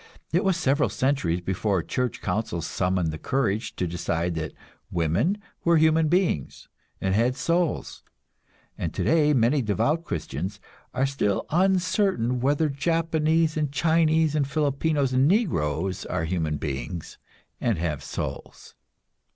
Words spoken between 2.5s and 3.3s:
summoned the